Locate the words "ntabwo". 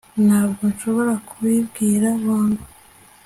0.25-0.61